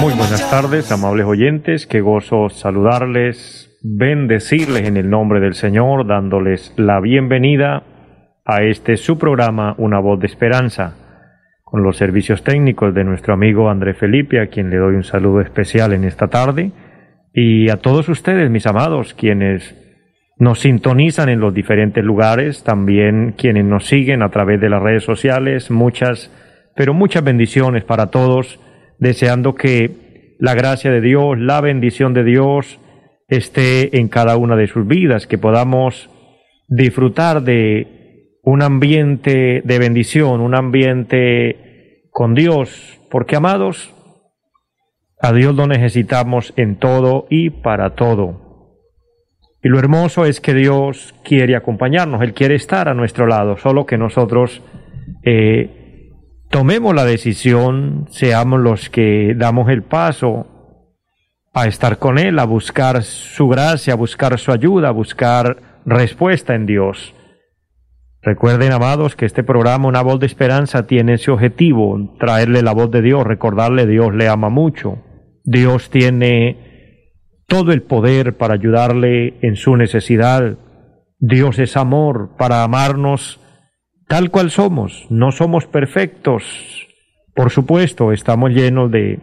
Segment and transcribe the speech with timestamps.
[0.00, 6.74] muy buenas tardes, amables oyentes, qué gozo saludarles, bendecirles en el nombre del Señor, dándoles
[6.76, 7.82] la bienvenida
[8.44, 10.94] a este su programa Una voz de esperanza,
[11.64, 15.40] con los servicios técnicos de nuestro amigo André Felipe, a quien le doy un saludo
[15.40, 16.72] especial en esta tarde,
[17.32, 19.74] y a todos ustedes, mis amados, quienes
[20.38, 25.04] nos sintonizan en los diferentes lugares, también quienes nos siguen a través de las redes
[25.04, 26.30] sociales, muchas,
[26.76, 28.60] pero muchas bendiciones para todos
[28.98, 32.78] deseando que la gracia de Dios, la bendición de Dios
[33.28, 36.10] esté en cada una de sus vidas, que podamos
[36.68, 43.92] disfrutar de un ambiente de bendición, un ambiente con Dios, porque amados,
[45.20, 48.70] a Dios lo necesitamos en todo y para todo.
[49.62, 53.86] Y lo hermoso es que Dios quiere acompañarnos, Él quiere estar a nuestro lado, solo
[53.86, 54.62] que nosotros
[55.24, 55.85] eh,
[56.50, 60.46] tomemos la decisión, seamos los que damos el paso
[61.52, 66.54] a estar con Él, a buscar su gracia, a buscar su ayuda, a buscar respuesta
[66.54, 67.14] en Dios.
[68.20, 72.90] Recuerden, amados, que este programa, Una voz de esperanza, tiene ese objetivo, traerle la voz
[72.90, 74.98] de Dios, recordarle Dios le ama mucho.
[75.44, 77.12] Dios tiene
[77.46, 80.58] todo el poder para ayudarle en su necesidad.
[81.18, 83.40] Dios es amor para amarnos
[84.06, 85.06] tal cual somos.
[85.10, 86.44] No somos perfectos.
[87.34, 89.20] Por supuesto, estamos llenos de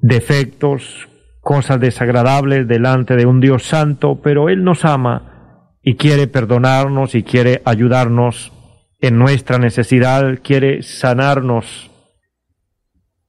[0.00, 1.08] defectos,
[1.40, 7.22] cosas desagradables delante de un Dios santo, pero Él nos ama y quiere perdonarnos y
[7.22, 8.52] quiere ayudarnos
[9.00, 11.90] en nuestra necesidad, quiere sanarnos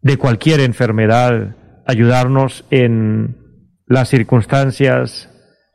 [0.01, 1.55] de cualquier enfermedad,
[1.85, 3.37] ayudarnos en
[3.85, 5.29] las circunstancias,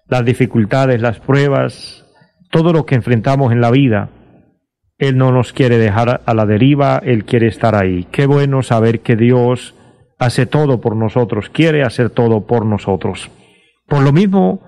[0.09, 2.04] las dificultades, las pruebas,
[2.55, 4.11] todo lo que enfrentamos en la vida,
[4.99, 8.07] Él no nos quiere dejar a la deriva, Él quiere estar ahí.
[8.13, 9.75] Qué bueno saber que Dios
[10.21, 13.29] hace todo por nosotros, quiere hacer todo por nosotros.
[13.89, 14.63] Por lo mismo,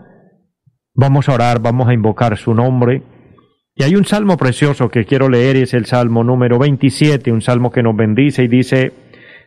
[0.95, 3.05] vamos a orar, vamos a invocar su nombre.
[3.77, 7.71] Y hay un salmo precioso que quiero leer, es el salmo número 27, un salmo
[7.71, 8.95] que nos bendice y dice,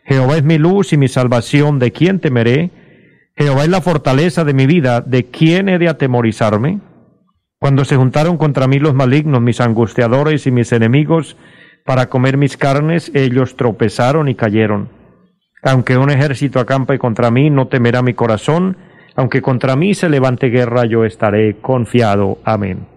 [0.06, 2.70] Jehová es mi luz y mi salvación, ¿de quién temeré?
[3.36, 6.80] Jehová es la fortaleza de mi vida, ¿de quién he de atemorizarme?
[7.60, 11.36] Cuando se juntaron contra mí los malignos, mis angustiadores y mis enemigos,
[11.86, 14.90] para comer mis carnes, ellos tropezaron y cayeron.
[15.62, 18.78] Aunque un ejército acampe contra mí, no temerá mi corazón,
[19.16, 22.38] aunque contra mí se levante guerra, yo estaré confiado.
[22.46, 22.88] Amén.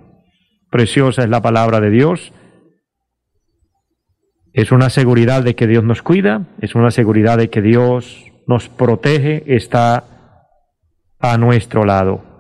[0.71, 2.33] Preciosa es la palabra de Dios.
[4.53, 8.69] Es una seguridad de que Dios nos cuida, es una seguridad de que Dios nos
[8.69, 10.05] protege, está
[11.19, 12.31] a nuestro lado.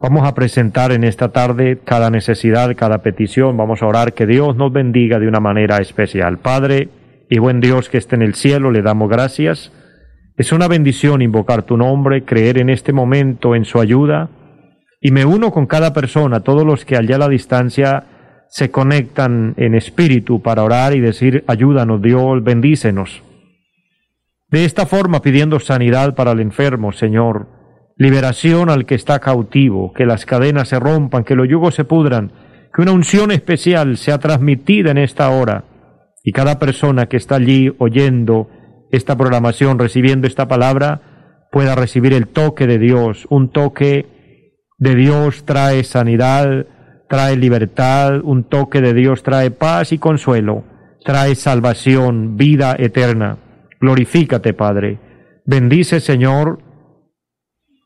[0.00, 3.56] Vamos a presentar en esta tarde cada necesidad, cada petición.
[3.56, 6.38] Vamos a orar que Dios nos bendiga de una manera especial.
[6.38, 6.88] Padre
[7.30, 9.72] y buen Dios que esté en el cielo, le damos gracias.
[10.36, 14.30] Es una bendición invocar tu nombre, creer en este momento en su ayuda.
[15.00, 18.04] Y me uno con cada persona, todos los que allá a la distancia
[18.48, 23.22] se conectan en espíritu para orar y decir, ayúdanos Dios, bendícenos.
[24.48, 27.53] De esta forma pidiendo sanidad para el enfermo, Señor
[27.96, 32.32] liberación al que está cautivo, que las cadenas se rompan, que los yugos se pudran,
[32.74, 35.64] que una unción especial sea transmitida en esta hora
[36.24, 38.48] y cada persona que está allí oyendo
[38.90, 43.26] esta programación, recibiendo esta palabra, pueda recibir el toque de Dios.
[43.28, 44.06] Un toque
[44.78, 46.66] de Dios trae sanidad,
[47.08, 50.64] trae libertad, un toque de Dios trae paz y consuelo,
[51.04, 53.38] trae salvación, vida eterna.
[53.80, 54.98] Glorifícate, Padre.
[55.44, 56.63] Bendice, Señor,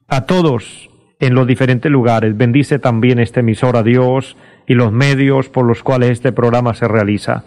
[0.08, 0.90] a todos
[1.20, 2.36] en los diferentes lugares.
[2.36, 6.88] Bendice también este emisor a Dios y los medios por los cuales este programa se
[6.88, 7.44] realiza.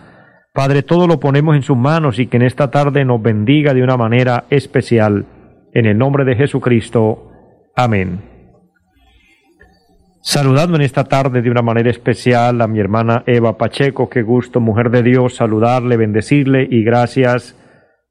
[0.54, 3.84] Padre, todo lo ponemos en sus manos y que en esta tarde nos bendiga de
[3.84, 5.26] una manera especial.
[5.74, 7.32] En el nombre de Jesucristo.
[7.76, 8.32] Amén.
[10.22, 14.60] Saludando en esta tarde de una manera especial a mi hermana Eva Pacheco, qué gusto,
[14.60, 17.58] mujer de Dios, saludarle, bendecirle y gracias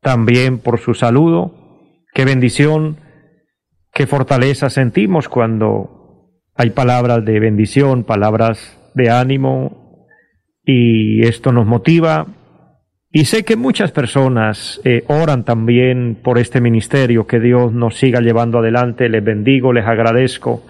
[0.01, 1.55] también por su saludo.
[2.13, 2.97] Qué bendición
[3.93, 6.01] qué fortaleza sentimos cuando
[6.55, 10.07] hay palabras de bendición, palabras de ánimo,
[10.65, 12.27] y esto nos motiva.
[13.13, 18.21] Y sé que muchas personas eh, oran también por este ministerio, que Dios nos siga
[18.21, 19.09] llevando adelante.
[19.09, 20.63] Les bendigo, les agradezco,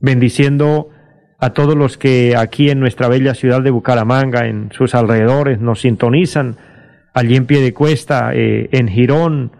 [0.00, 0.90] bendiciendo
[1.38, 5.80] a todos los que aquí en nuestra bella ciudad de Bucaramanga, en sus alrededores, nos
[5.80, 6.56] sintonizan,
[7.14, 9.52] allí en pie de cuesta, eh, en Girón,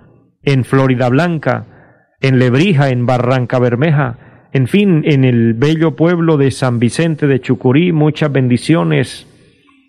[0.43, 1.76] en Florida Blanca,
[2.21, 7.41] en Lebrija, en Barranca Bermeja, en fin, en el bello pueblo de San Vicente de
[7.41, 9.27] Chucurí, muchas bendiciones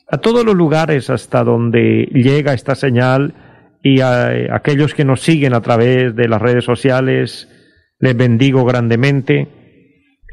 [0.10, 3.34] a todos los lugares hasta donde llega esta señal
[3.84, 7.48] y a, eh, aquellos que nos siguen a través de las redes sociales,
[8.00, 9.48] les bendigo grandemente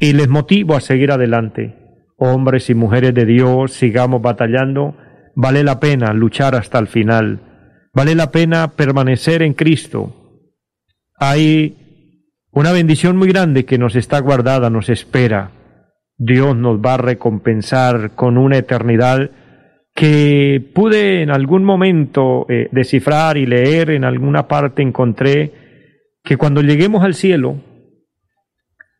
[0.00, 1.76] y les motivo a seguir adelante.
[2.16, 4.96] Hombres y mujeres de Dios, sigamos batallando.
[5.34, 7.40] Vale la pena luchar hasta el final.
[7.92, 10.40] Vale la pena permanecer en Cristo.
[11.16, 11.83] Hay
[12.54, 15.50] una bendición muy grande que nos está guardada, nos espera.
[16.16, 19.30] Dios nos va a recompensar con una eternidad
[19.92, 25.52] que pude en algún momento eh, descifrar y leer en alguna parte, encontré
[26.22, 27.60] que cuando lleguemos al cielo,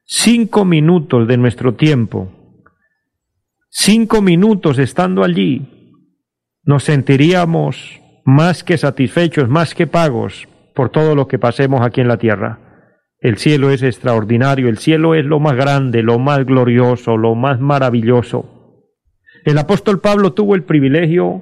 [0.04, 2.32] cinco minutos de nuestro tiempo,
[3.70, 6.00] cinco minutos estando allí,
[6.64, 12.08] nos sentiríamos más que satisfechos, más que pagos por todo lo que pasemos aquí en
[12.08, 12.63] la tierra.
[13.24, 17.58] El cielo es extraordinario, el cielo es lo más grande, lo más glorioso, lo más
[17.58, 18.44] maravilloso.
[19.46, 21.40] El apóstol Pablo tuvo el privilegio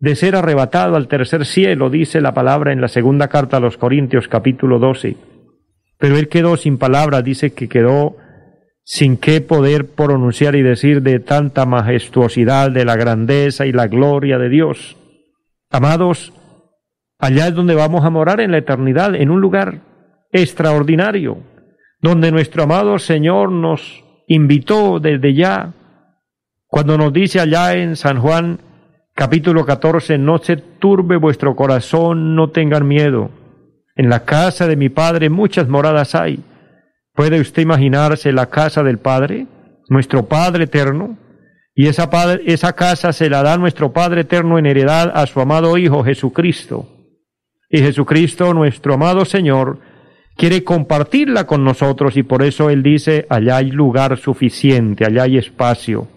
[0.00, 3.76] de ser arrebatado al tercer cielo, dice la palabra en la segunda carta a los
[3.76, 5.16] Corintios capítulo 12.
[5.96, 8.16] Pero él quedó sin palabras, dice que quedó
[8.82, 14.38] sin qué poder pronunciar y decir de tanta majestuosidad, de la grandeza y la gloria
[14.38, 14.96] de Dios.
[15.70, 16.32] Amados,
[17.20, 19.82] allá es donde vamos a morar en la eternidad, en un lugar
[20.36, 21.38] extraordinario,
[22.00, 25.72] donde nuestro amado Señor nos invitó desde ya
[26.68, 28.58] cuando nos dice allá en San Juan
[29.14, 33.30] capítulo 14, no se turbe vuestro corazón, no tengan miedo.
[33.94, 36.40] En la casa de mi Padre muchas moradas hay.
[37.14, 39.46] ¿Puede usted imaginarse la casa del Padre,
[39.88, 41.16] nuestro Padre eterno?
[41.74, 42.10] Y esa,
[42.44, 46.86] esa casa se la da nuestro Padre eterno en heredad a su amado Hijo Jesucristo.
[47.70, 49.78] Y Jesucristo, nuestro amado Señor,
[50.36, 55.38] quiere compartirla con nosotros y por eso Él dice, allá hay lugar suficiente, allá hay
[55.38, 56.08] espacio.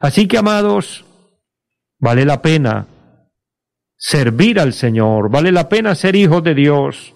[0.00, 1.04] Así que, amados,
[1.98, 2.86] vale la pena
[3.96, 7.14] servir al Señor, vale la pena ser hijos de Dios.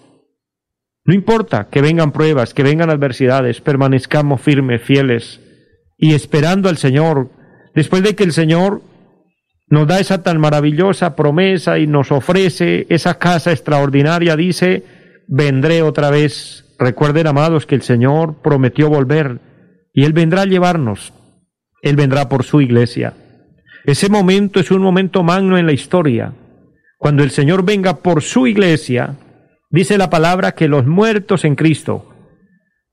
[1.05, 5.39] No importa que vengan pruebas, que vengan adversidades, permanezcamos firmes, fieles
[5.97, 7.29] y esperando al Señor.
[7.75, 8.81] Después de que el Señor
[9.67, 14.83] nos da esa tan maravillosa promesa y nos ofrece esa casa extraordinaria, dice,
[15.29, 16.65] vendré otra vez.
[16.77, 19.39] Recuerden, amados, que el Señor prometió volver
[19.93, 21.13] y Él vendrá a llevarnos.
[21.81, 23.13] Él vendrá por su iglesia.
[23.85, 26.33] Ese momento es un momento magno en la historia.
[26.97, 29.15] Cuando el Señor venga por su iglesia,
[29.69, 32.13] dice la palabra que los muertos en Cristo.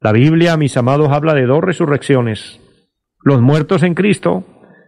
[0.01, 2.61] La Biblia, mis amados, habla de dos resurrecciones.
[3.25, 4.45] Los muertos en Cristo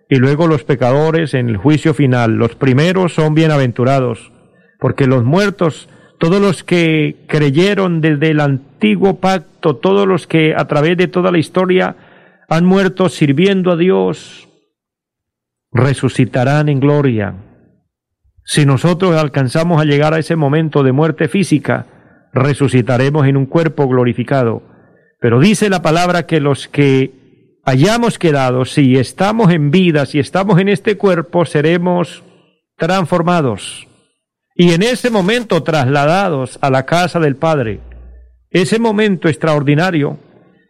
[0.08, 2.34] y luego los pecadores en el juicio final.
[2.36, 4.32] Los primeros son bienaventurados,
[4.78, 10.66] porque los muertos, todos los que creyeron desde el antiguo pacto, todos los que a
[10.66, 11.96] través de toda la historia
[12.48, 14.48] han muerto sirviendo a Dios,
[15.72, 17.34] resucitarán en gloria.
[18.44, 21.86] Si nosotros alcanzamos a llegar a ese momento de muerte física,
[22.32, 24.62] resucitaremos en un cuerpo glorificado.
[25.20, 30.58] Pero dice la palabra que los que hayamos quedado, si estamos en vida, si estamos
[30.58, 32.24] en este cuerpo, seremos
[32.76, 33.86] transformados.
[34.58, 37.80] Y en ese momento trasladados a la casa del Padre.
[38.50, 40.18] Ese momento extraordinario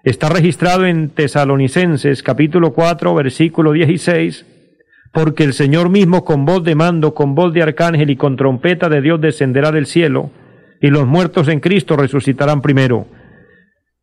[0.04, 4.46] Está registrado en Tesalonicenses capítulo 4 versículo 16,
[5.12, 8.88] porque el Señor mismo con voz de mando, con voz de arcángel y con trompeta
[8.88, 10.30] de Dios descenderá del cielo,
[10.80, 13.06] y los muertos en Cristo resucitarán primero.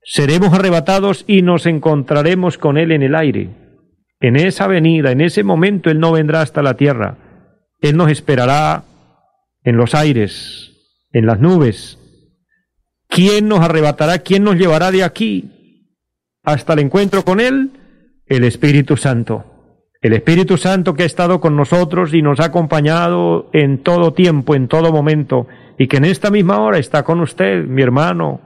[0.03, 3.49] Seremos arrebatados y nos encontraremos con Él en el aire.
[4.19, 7.17] En esa venida, en ese momento, Él no vendrá hasta la tierra.
[7.81, 8.83] Él nos esperará
[9.65, 10.71] en los aires,
[11.11, 11.99] en las nubes.
[13.09, 14.19] ¿Quién nos arrebatará?
[14.19, 15.51] ¿Quién nos llevará de aquí?
[16.45, 17.71] hasta el encuentro con Él,
[18.27, 19.45] el Espíritu Santo.
[20.01, 24.53] El Espíritu Santo que ha estado con nosotros y nos ha acompañado en todo tiempo,
[24.53, 25.47] en todo momento,
[25.79, 28.39] y que en esta misma hora está con usted, mi hermano,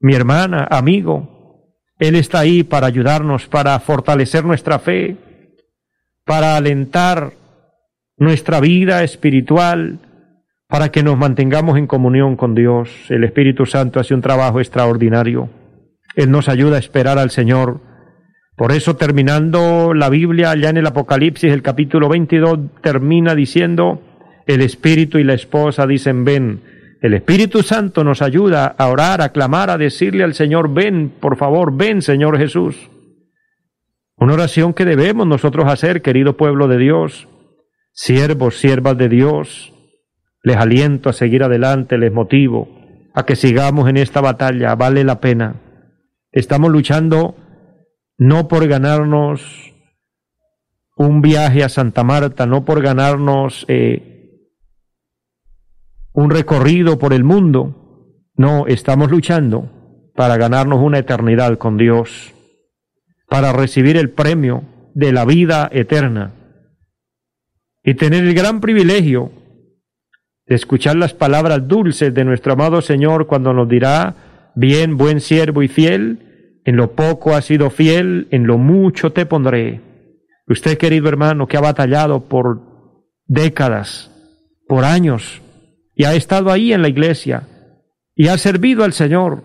[0.00, 1.76] mi hermana, amigo.
[1.98, 5.16] Él está ahí para ayudarnos, para fortalecer nuestra fe,
[6.24, 7.32] para alentar
[8.16, 9.98] nuestra vida espiritual,
[10.68, 12.90] para que nos mantengamos en comunión con Dios.
[13.08, 15.48] El Espíritu Santo hace un trabajo extraordinario.
[16.14, 17.80] Él nos ayuda a esperar al Señor.
[18.54, 24.02] Por eso terminando la Biblia, allá en el Apocalipsis, el capítulo 22, termina diciendo,
[24.46, 26.60] el Espíritu y la esposa dicen ven.
[27.00, 31.36] El Espíritu Santo nos ayuda a orar, a clamar, a decirle al Señor, ven, por
[31.36, 32.90] favor, ven, Señor Jesús.
[34.16, 37.28] Una oración que debemos nosotros hacer, querido pueblo de Dios,
[37.92, 39.72] siervos, siervas de Dios.
[40.48, 42.70] Les aliento a seguir adelante, les motivo
[43.12, 45.60] a que sigamos en esta batalla, vale la pena.
[46.32, 47.36] Estamos luchando
[48.16, 49.74] no por ganarnos
[50.96, 54.48] un viaje a Santa Marta, no por ganarnos eh,
[56.14, 62.32] un recorrido por el mundo, no, estamos luchando para ganarnos una eternidad con Dios,
[63.28, 64.62] para recibir el premio
[64.94, 66.32] de la vida eterna
[67.84, 69.30] y tener el gran privilegio
[70.48, 74.14] de escuchar las palabras dulces de nuestro amado Señor cuando nos dirá,
[74.54, 79.26] bien, buen siervo y fiel, en lo poco has sido fiel, en lo mucho te
[79.26, 79.82] pondré.
[80.46, 82.62] Usted, querido hermano, que ha batallado por
[83.26, 84.10] décadas,
[84.66, 85.42] por años,
[85.94, 87.42] y ha estado ahí en la iglesia,
[88.14, 89.42] y ha servido al Señor,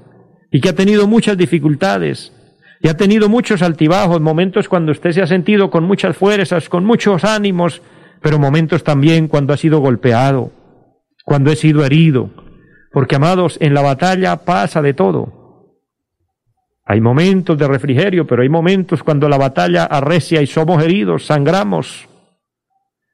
[0.52, 2.32] y que ha tenido muchas dificultades,
[2.82, 6.86] y ha tenido muchos altibajos, momentos cuando usted se ha sentido con muchas fuerzas, con
[6.86, 7.82] muchos ánimos,
[8.22, 10.52] pero momentos también cuando ha sido golpeado,
[11.24, 12.30] cuando he sido herido,
[12.92, 15.42] porque amados, en la batalla pasa de todo.
[16.86, 22.08] Hay momentos de refrigerio, pero hay momentos cuando la batalla arrecia y somos heridos, sangramos,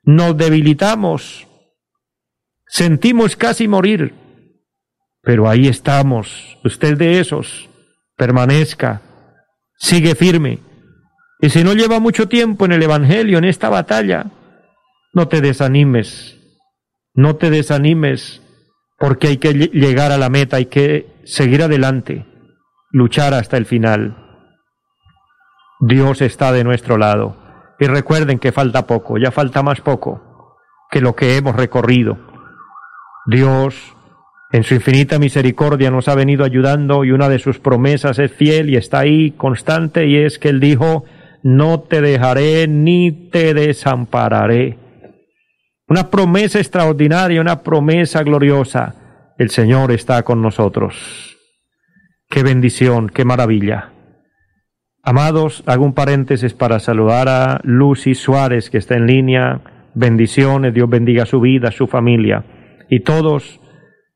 [0.03, 1.47] nos debilitamos,
[2.67, 4.13] sentimos casi morir,
[5.21, 6.57] pero ahí estamos.
[6.63, 7.69] Usted de esos,
[8.17, 9.01] permanezca,
[9.77, 10.59] sigue firme.
[11.41, 14.31] Y si no lleva mucho tiempo en el Evangelio, en esta batalla,
[15.13, 16.38] no te desanimes,
[17.13, 18.41] no te desanimes,
[18.97, 22.25] porque hay que llegar a la meta, hay que seguir adelante
[22.91, 24.17] luchar hasta el final.
[25.79, 27.37] Dios está de nuestro lado.
[27.79, 30.57] Y recuerden que falta poco, ya falta más poco
[30.91, 32.17] que lo que hemos recorrido.
[33.25, 33.95] Dios,
[34.51, 38.69] en su infinita misericordia, nos ha venido ayudando y una de sus promesas es fiel
[38.69, 41.05] y está ahí constante y es que Él dijo,
[41.43, 44.77] no te dejaré ni te desampararé.
[45.89, 49.33] Una promesa extraordinaria, una promesa gloriosa.
[49.39, 51.35] El Señor está con nosotros.
[52.29, 53.91] Qué bendición, qué maravilla.
[55.01, 59.61] Amados, hago un paréntesis para saludar a Lucy Suárez, que está en línea.
[59.95, 62.45] Bendiciones, Dios bendiga su vida, su familia.
[62.87, 63.59] Y todos,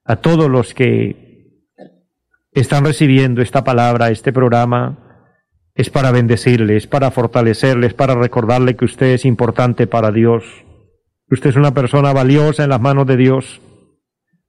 [0.06, 1.65] a todos los que
[2.51, 5.00] están recibiendo esta palabra, este programa,
[5.74, 10.44] es para bendecirles, para fortalecerles, para recordarle que usted es importante para Dios.
[11.30, 13.62] Usted es una persona valiosa en las manos de Dios.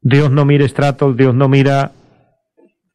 [0.00, 1.92] Dios no mira estratos, Dios no mira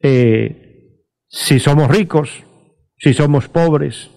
[0.00, 2.44] eh, si somos ricos,
[2.96, 4.10] si somos pobres,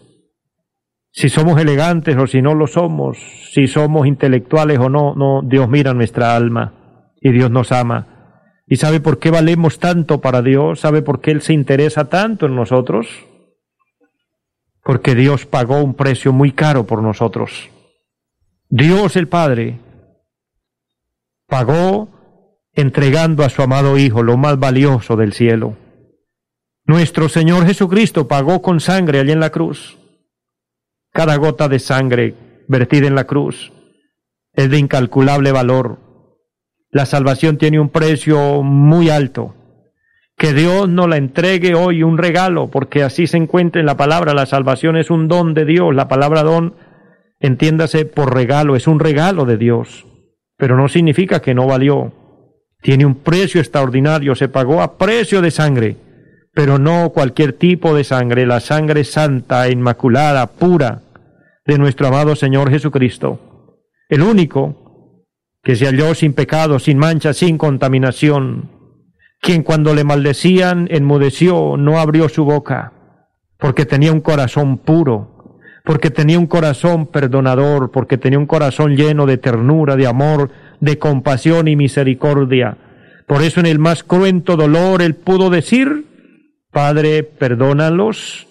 [1.12, 3.18] si somos elegantes o si no lo somos,
[3.52, 8.08] si somos intelectuales o no, no, Dios mira nuestra alma y Dios nos ama.
[8.68, 10.80] ¿Y sabe por qué valemos tanto para Dios?
[10.80, 13.08] ¿Sabe por qué Él se interesa tanto en nosotros?
[14.84, 17.70] Porque Dios pagó un precio muy caro por nosotros.
[18.76, 19.78] Dios el Padre
[21.48, 22.10] pagó
[22.74, 25.78] entregando a su amado Hijo lo más valioso del cielo.
[26.84, 30.00] Nuestro Señor Jesucristo pagó con sangre allí en la cruz.
[31.12, 33.72] Cada gota de sangre vertida en la cruz
[34.54, 36.00] es de incalculable valor.
[36.90, 39.54] La salvación tiene un precio muy alto.
[40.36, 44.34] Que Dios nos la entregue hoy un regalo, porque así se encuentra en la palabra.
[44.34, 45.94] La salvación es un don de Dios.
[45.94, 46.74] La palabra don,
[47.44, 50.08] entiéndase por regalo, es un regalo de Dios.
[50.58, 52.14] Pero no significa que no valió
[52.84, 55.96] tiene un precio extraordinario, se pagó a precio de sangre,
[56.54, 61.02] pero no cualquier tipo de sangre, la sangre santa, inmaculada, pura
[61.66, 63.72] de nuestro amado Señor Jesucristo,
[64.10, 65.26] el único
[65.64, 68.70] que se halló sin pecado, sin mancha, sin contaminación,
[69.40, 72.92] quien cuando le maldecían enmudeció, no abrió su boca,
[73.58, 75.33] porque tenía un corazón puro,
[75.84, 80.50] porque tenía un corazón perdonador, porque tenía un corazón lleno de ternura, de amor,
[80.80, 82.78] de compasión y misericordia.
[83.28, 86.06] Por eso en el más cruento dolor él pudo decir,
[86.72, 88.48] Padre, perdónalos,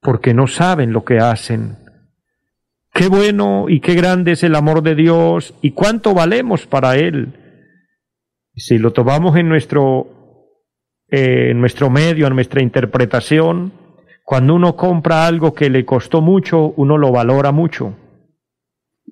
[0.00, 1.78] porque no saben lo que hacen.
[2.92, 7.32] Qué bueno y qué grande es el amor de Dios y cuánto valemos para Él.
[8.54, 10.44] Si lo tomamos en nuestro,
[11.08, 13.72] eh, en nuestro medio, en nuestra interpretación,
[14.24, 17.96] cuando uno compra algo que le costó mucho, uno lo valora mucho.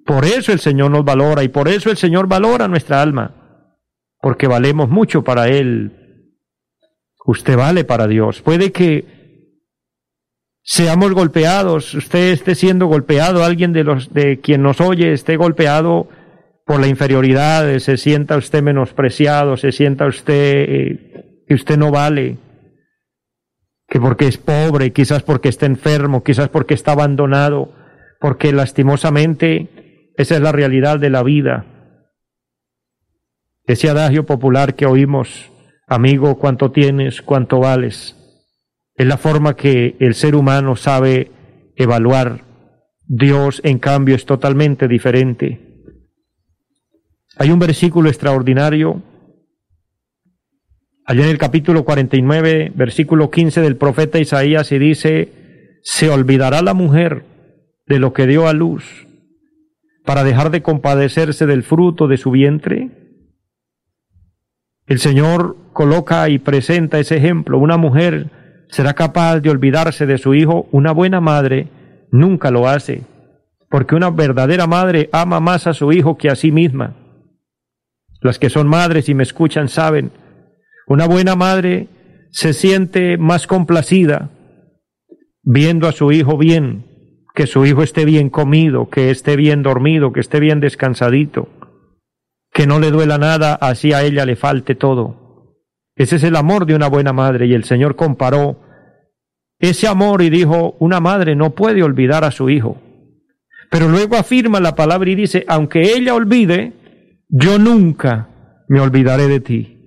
[0.06, 3.34] Por eso el Señor nos valora y por eso el Señor valora nuestra alma,
[4.20, 6.26] porque valemos mucho para Él.
[7.26, 8.40] Usted vale para Dios.
[8.40, 9.04] Puede que
[10.62, 16.08] seamos golpeados, usted esté siendo golpeado, alguien de los de quien nos oye esté golpeado
[16.64, 22.38] por la inferioridad, se sienta usted menospreciado, se sienta usted eh, que usted no vale,
[23.90, 27.74] que porque es pobre, quizás porque está enfermo, quizás porque está abandonado,
[28.20, 31.66] porque lastimosamente esa es la realidad de la vida.
[33.64, 35.50] Ese adagio popular que oímos,
[35.88, 38.16] amigo, cuánto tienes, cuánto vales,
[38.94, 41.32] es la forma que el ser humano sabe
[41.74, 42.44] evaluar.
[43.06, 45.60] Dios, en cambio, es totalmente diferente.
[47.36, 49.02] Hay un versículo extraordinario
[51.10, 56.72] allá en el capítulo 49, versículo 15 del profeta Isaías, y dice, se olvidará la
[56.72, 57.24] mujer
[57.88, 59.08] de lo que dio a luz
[60.04, 62.90] para dejar de compadecerse del fruto de su vientre?
[64.86, 67.58] El Señor coloca y presenta ese ejemplo.
[67.58, 68.30] Una mujer
[68.68, 70.68] será capaz de olvidarse de su hijo.
[70.70, 71.66] Una buena madre
[72.12, 73.02] nunca lo hace,
[73.68, 76.94] porque una verdadera madre ama más a su hijo que a sí misma.
[78.20, 80.12] Las que son madres y me escuchan saben,
[80.90, 81.86] una buena madre
[82.32, 84.30] se siente más complacida
[85.44, 86.84] viendo a su hijo bien,
[87.32, 91.48] que su hijo esté bien comido, que esté bien dormido, que esté bien descansadito,
[92.52, 95.54] que no le duela nada, así a ella le falte todo.
[95.94, 98.58] Ese es el amor de una buena madre y el Señor comparó
[99.60, 102.78] ese amor y dijo, una madre no puede olvidar a su hijo.
[103.70, 106.72] Pero luego afirma la palabra y dice, aunque ella olvide,
[107.28, 109.79] yo nunca me olvidaré de ti.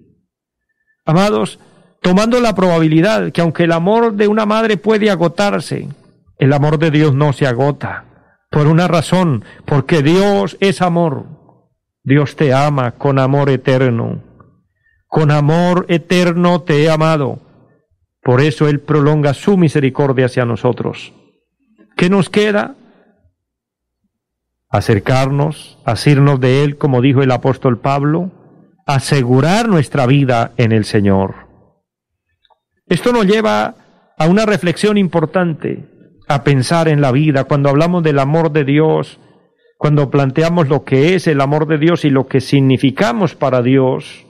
[1.05, 1.59] Amados,
[2.01, 5.89] tomando la probabilidad que aunque el amor de una madre puede agotarse,
[6.37, 8.05] el amor de Dios no se agota
[8.53, 11.25] por una razón, porque Dios es amor.
[12.03, 14.21] Dios te ama con amor eterno.
[15.07, 17.39] Con amor eterno te he amado.
[18.21, 21.13] Por eso Él prolonga su misericordia hacia nosotros.
[21.97, 22.75] ¿Qué nos queda?
[24.69, 28.31] Acercarnos, asirnos de Él, como dijo el apóstol Pablo,
[28.85, 31.47] asegurar nuestra vida en el Señor.
[32.87, 33.75] Esto nos lleva
[34.17, 35.89] a una reflexión importante
[36.27, 39.19] a pensar en la vida, cuando hablamos del amor de Dios,
[39.77, 44.25] cuando planteamos lo que es el amor de Dios y lo que significamos para Dios,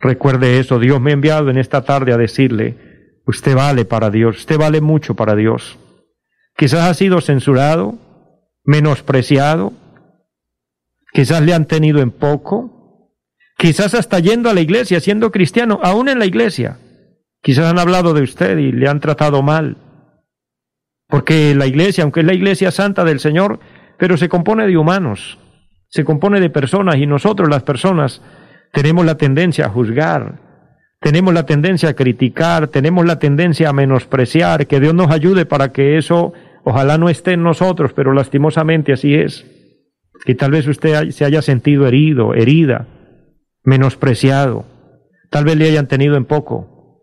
[0.00, 4.38] recuerde eso, Dios me ha enviado en esta tarde a decirle, usted vale para Dios,
[4.38, 5.78] usted vale mucho para Dios.
[6.56, 7.98] Quizás ha sido censurado,
[8.64, 9.72] menospreciado,
[11.12, 12.83] quizás le han tenido en poco,
[13.64, 16.76] quizás hasta yendo a la iglesia, siendo cristiano, aún en la iglesia,
[17.40, 19.78] quizás han hablado de usted y le han tratado mal.
[21.08, 23.60] Porque la iglesia, aunque es la iglesia santa del Señor,
[23.98, 25.38] pero se compone de humanos,
[25.88, 28.20] se compone de personas y nosotros las personas
[28.70, 30.42] tenemos la tendencia a juzgar,
[31.00, 35.72] tenemos la tendencia a criticar, tenemos la tendencia a menospreciar, que Dios nos ayude para
[35.72, 39.46] que eso ojalá no esté en nosotros, pero lastimosamente así es.
[40.26, 42.88] Y tal vez usted se haya sentido herido, herida,
[43.64, 44.64] menospreciado,
[45.30, 47.02] tal vez le hayan tenido en poco.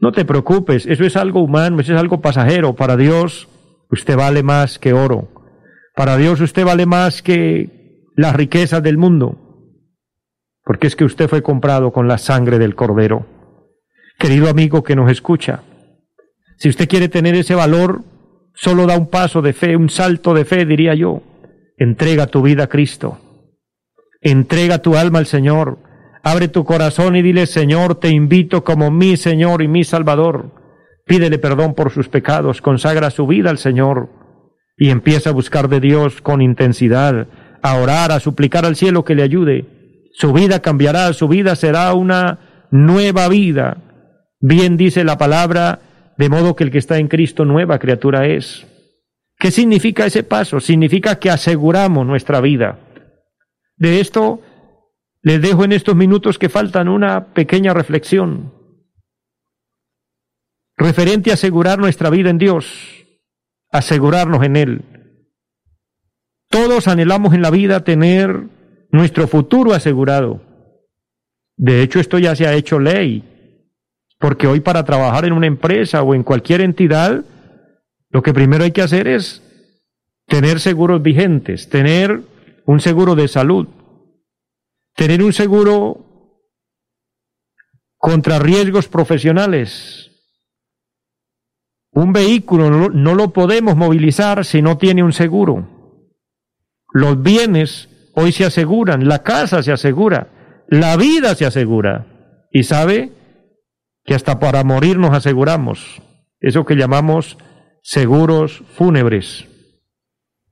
[0.00, 2.74] No te preocupes, eso es algo humano, eso es algo pasajero.
[2.74, 3.48] Para Dios
[3.90, 5.28] usted vale más que oro.
[5.96, 9.38] Para Dios usted vale más que las riquezas del mundo.
[10.62, 13.26] Porque es que usted fue comprado con la sangre del cordero.
[14.18, 15.62] Querido amigo que nos escucha,
[16.56, 18.04] si usted quiere tener ese valor,
[18.54, 21.22] solo da un paso de fe, un salto de fe, diría yo.
[21.76, 23.18] Entrega tu vida a Cristo.
[24.20, 25.78] Entrega tu alma al Señor.
[26.24, 30.52] Abre tu corazón y dile, Señor, te invito como mi Señor y mi Salvador.
[31.04, 34.08] Pídele perdón por sus pecados, consagra su vida al Señor
[34.78, 37.28] y empieza a buscar de Dios con intensidad,
[37.62, 39.66] a orar, a suplicar al cielo que le ayude.
[40.14, 43.76] Su vida cambiará, su vida será una nueva vida.
[44.40, 45.80] Bien dice la palabra,
[46.16, 48.66] de modo que el que está en Cristo nueva criatura es.
[49.38, 50.58] ¿Qué significa ese paso?
[50.58, 52.78] Significa que aseguramos nuestra vida.
[53.76, 54.40] De esto
[55.24, 58.52] les dejo en estos minutos que faltan una pequeña reflexión
[60.76, 63.06] referente a asegurar nuestra vida en Dios,
[63.70, 64.82] asegurarnos en Él.
[66.50, 68.48] Todos anhelamos en la vida tener
[68.90, 70.42] nuestro futuro asegurado.
[71.56, 73.24] De hecho, esto ya se ha hecho ley,
[74.18, 77.24] porque hoy para trabajar en una empresa o en cualquier entidad,
[78.10, 79.42] lo que primero hay que hacer es
[80.26, 82.20] tener seguros vigentes, tener
[82.66, 83.68] un seguro de salud,
[84.94, 86.04] tener un seguro
[87.96, 90.10] contra riesgos profesionales.
[91.90, 95.68] Un vehículo no, lo podemos movilizar si no tiene un seguro.
[96.92, 102.06] Los bienes hoy se aseguran, la casa se asegura, la vida se asegura.
[102.50, 103.12] Y sabe
[104.04, 106.02] que hasta para morir nos aseguramos.
[106.40, 107.38] Eso que llamamos
[107.82, 109.46] seguros fúnebres.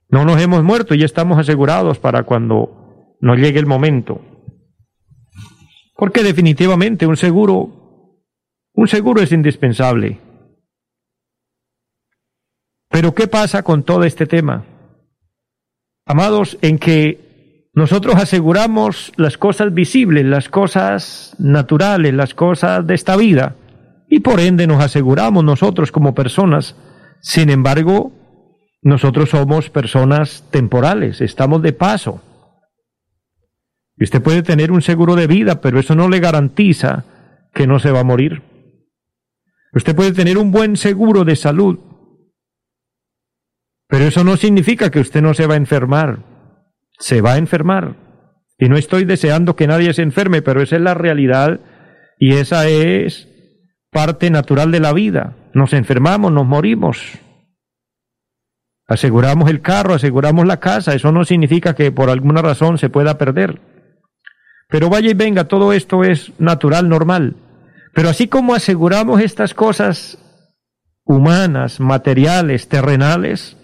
[0.09, 4.32] No nos hemos muerto y estamos asegurados para cuando nos llegue el momento.
[6.03, 8.19] Porque definitivamente un seguro,
[8.73, 10.19] un seguro es indispensable.
[12.89, 14.65] Pero ¿qué pasa con todo este tema?
[16.05, 23.15] Amados, en que nosotros aseguramos las cosas visibles, las cosas naturales, las cosas de esta
[23.15, 23.55] vida,
[24.09, 26.75] y por ende nos aseguramos nosotros como personas.
[27.21, 28.11] Sin embargo,
[28.81, 32.21] nosotros somos personas temporales, estamos de paso.
[33.97, 37.05] Y usted puede tener un seguro de vida, pero eso no le garantiza
[37.53, 38.41] que no se va a morir.
[39.73, 41.79] Usted puede tener un buen seguro de salud,
[43.87, 46.23] pero eso no significa que usted no se va a enfermar.
[46.97, 47.95] Se va a enfermar.
[48.57, 51.59] Y no estoy deseando que nadie se enferme, pero esa es la realidad
[52.17, 53.27] y esa es
[53.91, 55.35] parte natural de la vida.
[55.53, 57.19] Nos enfermamos, nos morimos.
[58.87, 60.93] Aseguramos el carro, aseguramos la casa.
[60.93, 63.59] Eso no significa que por alguna razón se pueda perder.
[64.73, 67.35] Pero vaya y venga, todo esto es natural, normal.
[67.93, 70.17] Pero así como aseguramos estas cosas
[71.05, 73.55] humanas, materiales, terrenales,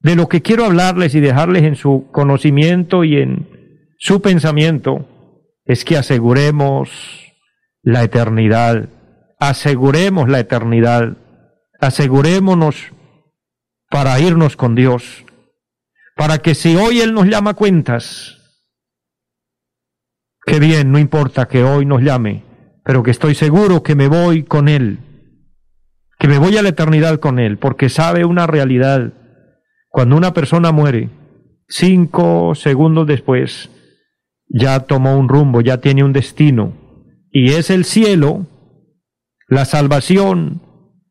[0.00, 3.48] de lo que quiero hablarles y dejarles en su conocimiento y en
[3.98, 5.08] su pensamiento
[5.64, 6.90] es que aseguremos
[7.82, 8.90] la eternidad,
[9.38, 11.16] aseguremos la eternidad,
[11.80, 12.92] asegurémonos
[13.88, 15.24] para irnos con Dios,
[16.14, 18.36] para que si hoy Él nos llama cuentas,
[20.44, 22.44] qué bien, no importa que hoy nos llame,
[22.84, 24.98] pero que estoy seguro que me voy con Él,
[26.18, 29.12] que me voy a la eternidad con Él, porque sabe una realidad.
[29.88, 31.10] Cuando una persona muere,
[31.68, 33.70] cinco segundos después,
[34.48, 36.74] ya tomó un rumbo, ya tiene un destino,
[37.30, 38.46] y es el cielo,
[39.48, 40.62] la salvación,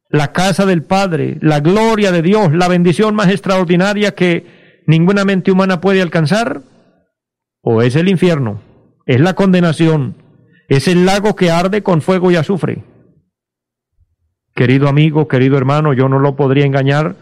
[0.09, 5.51] la casa del Padre, la gloria de Dios, la bendición más extraordinaria que ninguna mente
[5.51, 6.61] humana puede alcanzar,
[7.61, 8.61] o es el infierno,
[9.09, 10.13] es la condenación,
[10.67, 12.83] es el lago que arde con fuego y azufre.
[14.53, 17.15] Querido amigo, querido hermano, yo no lo podría engañar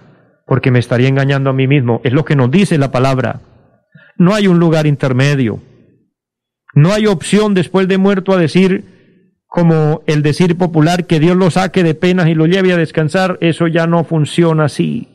[0.46, 2.02] porque me estaría engañando a mí mismo.
[2.04, 3.40] Es lo que nos dice la palabra.
[4.18, 5.62] No hay un lugar intermedio.
[6.76, 11.52] No hay opción después de muerto a decir, como el decir popular, que Dios lo
[11.52, 13.38] saque de penas y lo lleve a descansar.
[13.40, 15.08] Eso ya no funciona así.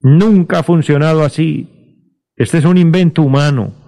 [0.00, 2.02] Nunca ha funcionado así.
[2.34, 3.79] Este es un invento humano.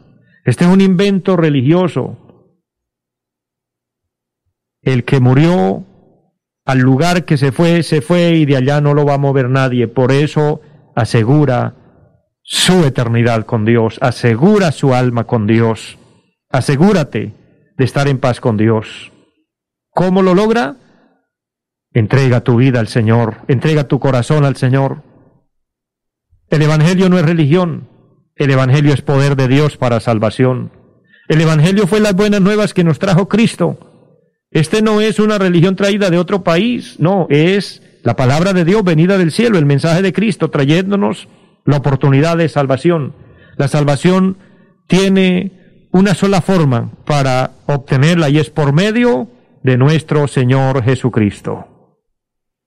[0.45, 2.19] Este es un invento religioso.
[4.81, 5.85] El que murió
[6.65, 9.49] al lugar que se fue, se fue y de allá no lo va a mover
[9.49, 9.89] nadie.
[9.89, 10.61] Por eso
[10.95, 11.75] asegura
[12.43, 15.99] su eternidad con Dios, asegura su alma con Dios,
[16.51, 17.33] asegúrate
[17.77, 19.13] de estar en paz con Dios.
[19.91, 20.77] ¿Cómo lo logra?
[21.93, 25.03] Entrega tu vida al Señor, entrega tu corazón al Señor.
[26.49, 27.89] El Evangelio no es religión,
[28.37, 30.73] el Evangelio es poder de Dios para salvación.
[31.29, 33.79] El Evangelio fue las buenas nuevas que nos trajo Cristo.
[34.51, 38.85] Este no es una religión traída de otro país, no, es la palabra de Dios
[38.85, 41.29] venida del cielo, el mensaje de Cristo trayéndonos
[41.65, 43.15] la oportunidad de salvación.
[43.57, 44.37] La salvación
[44.89, 49.29] tiene una sola forma para obtenerla y es por medio
[49.63, 51.67] de nuestro Señor Jesucristo.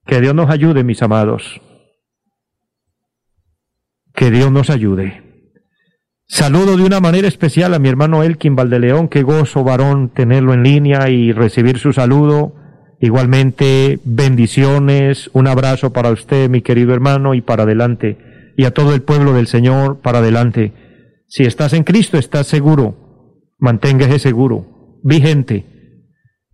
[0.06, 1.60] Que Dios nos ayude, mis amados.
[4.14, 5.25] Que Dios nos ayude.
[6.28, 10.62] Saludo de una manera especial a mi hermano Elkin Valdeleón, qué gozo varón tenerlo en
[10.62, 12.52] línea y recibir su saludo
[13.00, 18.16] Igualmente, bendiciones, un abrazo para usted, mi querido hermano, y para adelante,
[18.56, 20.72] y a todo el pueblo del Señor, para adelante.
[21.28, 25.66] Si estás en Cristo, estás seguro, manténgase seguro, vigente.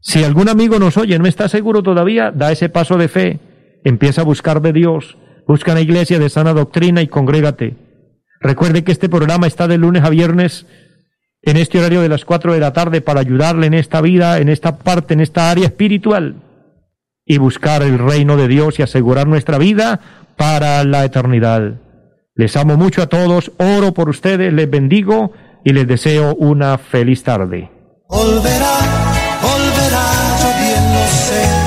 [0.01, 3.39] Si algún amigo nos oye, no está seguro todavía, da ese paso de fe,
[3.85, 7.77] empieza a buscar de Dios, busca la iglesia de sana doctrina y congrégate.
[8.43, 10.67] Recuerde que este programa está de lunes a viernes
[11.43, 14.49] en este horario de las cuatro de la tarde para ayudarle en esta vida, en
[14.49, 16.37] esta parte, en esta área espiritual
[17.25, 20.01] y buscar el reino de Dios y asegurar nuestra vida
[20.37, 21.75] para la eternidad.
[22.35, 25.33] Les amo mucho a todos, oro por ustedes, les bendigo
[25.65, 27.71] y les deseo una feliz tarde.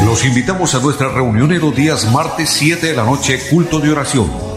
[0.05, 3.91] Los invitamos a nuestra reunión en los días martes 7 de la noche, culto de
[3.91, 4.54] oración.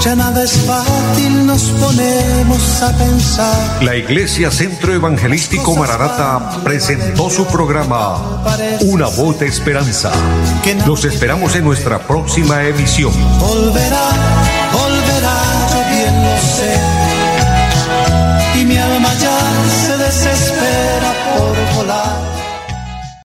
[0.00, 3.82] ya nada es fácil, nos ponemos a pensar.
[3.82, 8.42] La Iglesia Centro Evangelístico Maranata presentó su programa
[8.82, 10.12] Una voz de esperanza.
[10.86, 13.12] Los esperamos en nuestra próxima emisión.
[13.38, 14.55] Volverá